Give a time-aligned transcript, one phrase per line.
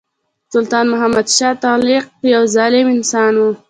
[0.53, 3.49] سلطان محمدشاه تغلق یو ظالم انسان وو.